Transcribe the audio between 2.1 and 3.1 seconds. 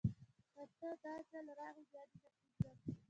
نه پریږدم